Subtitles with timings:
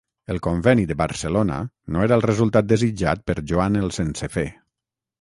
[0.35, 1.59] El Conveni de Barcelona
[1.97, 4.51] no era el resultat desitjat per Joan el Sense Fe.